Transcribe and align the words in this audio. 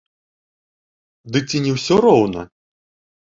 Ды 1.35 1.43
ці 1.49 1.57
не 1.65 1.71
ўсё 1.77 1.95
роўна?! 2.05 2.41